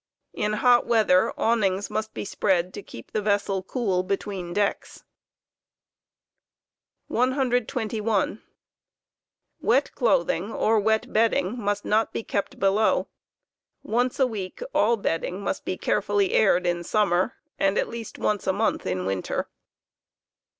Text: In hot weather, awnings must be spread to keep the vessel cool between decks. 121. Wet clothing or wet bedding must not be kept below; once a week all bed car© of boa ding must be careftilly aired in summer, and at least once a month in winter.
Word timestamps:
In 0.33 0.53
hot 0.53 0.87
weather, 0.87 1.31
awnings 1.37 1.91
must 1.91 2.15
be 2.15 2.25
spread 2.25 2.73
to 2.73 2.81
keep 2.81 3.11
the 3.11 3.21
vessel 3.21 3.61
cool 3.61 4.01
between 4.01 4.51
decks. 4.51 5.03
121. 7.05 8.41
Wet 9.61 9.91
clothing 9.93 10.51
or 10.51 10.79
wet 10.79 11.13
bedding 11.13 11.55
must 11.61 11.85
not 11.85 12.11
be 12.13 12.23
kept 12.23 12.57
below; 12.59 13.09
once 13.83 14.19
a 14.19 14.25
week 14.25 14.63
all 14.73 14.97
bed 14.97 15.21
car© 15.21 15.21
of 15.21 15.21
boa 15.21 15.31
ding 15.35 15.41
must 15.43 15.65
be 15.65 15.77
careftilly 15.77 16.31
aired 16.31 16.65
in 16.65 16.83
summer, 16.83 17.35
and 17.59 17.77
at 17.77 17.87
least 17.87 18.17
once 18.17 18.47
a 18.47 18.53
month 18.53 18.87
in 18.87 19.05
winter. 19.05 19.49